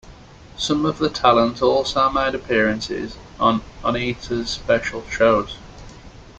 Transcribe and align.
Some 0.57 0.87
of 0.87 0.97
the 0.97 1.11
talent 1.11 1.61
also 1.61 2.09
made 2.09 2.33
appearances 2.33 3.17
on 3.39 3.61
Onita's 3.83 4.49
special 4.49 5.07
shows. 5.07 5.57